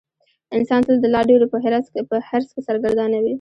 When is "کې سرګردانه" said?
2.53-3.17